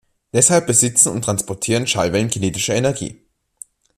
[0.33, 3.21] Deshalb besitzen und transportieren Schallwellen kinetische Energie.